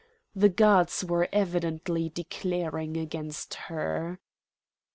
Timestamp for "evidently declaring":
1.31-2.97